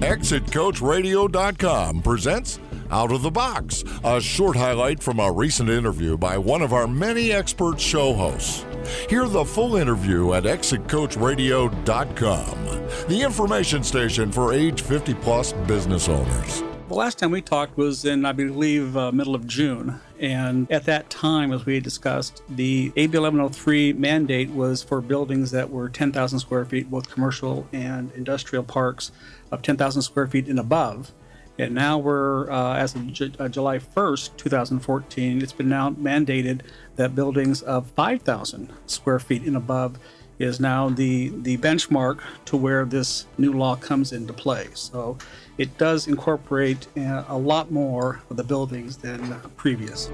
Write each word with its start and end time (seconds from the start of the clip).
ExitCoachRadio.com 0.00 2.02
presents 2.02 2.60
Out 2.90 3.10
of 3.10 3.22
the 3.22 3.30
Box, 3.30 3.82
a 4.04 4.20
short 4.20 4.54
highlight 4.56 5.02
from 5.02 5.18
a 5.18 5.32
recent 5.32 5.68
interview 5.68 6.16
by 6.16 6.38
one 6.38 6.62
of 6.62 6.72
our 6.72 6.86
many 6.86 7.32
expert 7.32 7.80
show 7.80 8.14
hosts. 8.14 8.64
Hear 9.10 9.26
the 9.26 9.44
full 9.44 9.74
interview 9.74 10.34
at 10.34 10.44
ExitCoachRadio.com, 10.44 12.64
the 13.08 13.22
information 13.22 13.82
station 13.82 14.30
for 14.30 14.52
age 14.52 14.82
50 14.82 15.14
plus 15.14 15.52
business 15.52 16.08
owners. 16.08 16.62
The 16.88 16.94
last 16.94 17.18
time 17.18 17.32
we 17.32 17.42
talked 17.42 17.76
was 17.76 18.06
in, 18.06 18.24
I 18.24 18.32
believe, 18.32 18.96
uh, 18.96 19.12
middle 19.12 19.34
of 19.34 19.46
June. 19.46 20.00
And 20.18 20.72
at 20.72 20.84
that 20.84 21.10
time, 21.10 21.52
as 21.52 21.66
we 21.66 21.80
discussed, 21.80 22.40
the 22.48 22.90
AB 22.96 23.18
1103 23.18 23.92
mandate 23.92 24.48
was 24.48 24.82
for 24.82 25.02
buildings 25.02 25.50
that 25.50 25.68
were 25.68 25.90
10,000 25.90 26.38
square 26.38 26.64
feet, 26.64 26.90
both 26.90 27.10
commercial 27.10 27.68
and 27.74 28.10
industrial 28.12 28.64
parks 28.64 29.12
of 29.52 29.60
10,000 29.60 30.00
square 30.00 30.28
feet 30.28 30.46
and 30.46 30.58
above. 30.58 31.12
And 31.58 31.74
now 31.74 31.98
we're, 31.98 32.50
uh, 32.50 32.76
as 32.76 32.94
of 32.94 33.12
J- 33.12 33.32
uh, 33.38 33.48
July 33.48 33.80
1st, 33.80 34.38
2014, 34.38 35.42
it's 35.42 35.52
been 35.52 35.68
now 35.68 35.90
mandated 35.90 36.62
that 36.96 37.14
buildings 37.14 37.60
of 37.60 37.90
5,000 37.90 38.72
square 38.86 39.18
feet 39.18 39.42
and 39.42 39.58
above 39.58 39.98
is 40.38 40.60
now 40.60 40.88
the, 40.88 41.28
the 41.42 41.56
benchmark 41.58 42.20
to 42.46 42.56
where 42.56 42.84
this 42.84 43.26
new 43.38 43.52
law 43.52 43.76
comes 43.76 44.12
into 44.12 44.32
play. 44.32 44.68
So 44.74 45.18
it 45.58 45.76
does 45.78 46.06
incorporate 46.06 46.86
uh, 46.96 47.24
a 47.28 47.36
lot 47.36 47.70
more 47.70 48.22
of 48.30 48.36
the 48.36 48.44
buildings 48.44 48.96
than 48.96 49.40
previous. 49.56 50.10